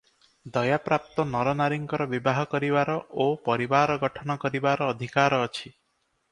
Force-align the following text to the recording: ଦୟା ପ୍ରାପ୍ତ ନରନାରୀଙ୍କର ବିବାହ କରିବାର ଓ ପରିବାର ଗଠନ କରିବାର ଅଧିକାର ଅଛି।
ଦୟା 0.53 0.79
ପ୍ରାପ୍ତ 0.85 1.25
ନରନାରୀଙ୍କର 1.33 2.07
ବିବାହ 2.15 2.41
କରିବାର 2.55 2.97
ଓ 3.27 3.29
ପରିବାର 3.51 4.01
ଗଠନ 4.07 4.41
କରିବାର 4.47 4.91
ଅଧିକାର 4.97 5.45
ଅଛି। 5.49 5.73